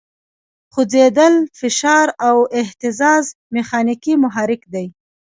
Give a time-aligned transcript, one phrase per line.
[0.73, 4.87] خوځېدل، فشار او اهتزاز میخانیکي محرک دی.